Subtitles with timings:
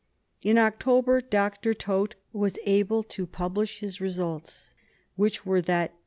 [0.41, 1.75] In October Dr.
[1.75, 4.73] Taute was able to publish his results,
[5.15, 5.97] which were that G.